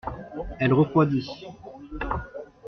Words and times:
Elle 0.57 0.73
refroidit. 0.73 1.29